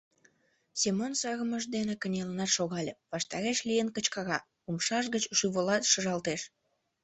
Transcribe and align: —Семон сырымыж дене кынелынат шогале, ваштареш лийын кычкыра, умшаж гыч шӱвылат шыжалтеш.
—Семон 0.79 1.13
сырымыж 1.19 1.63
дене 1.75 1.93
кынелынат 2.01 2.51
шогале, 2.57 2.93
ваштареш 3.11 3.59
лийын 3.69 3.89
кычкыра, 3.95 4.39
умшаж 4.69 5.05
гыч 5.13 5.23
шӱвылат 5.37 5.83
шыжалтеш. 5.91 6.41